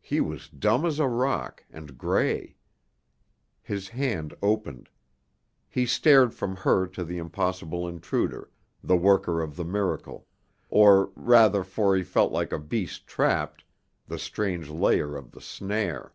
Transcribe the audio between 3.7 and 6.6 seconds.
hand opened; he stared from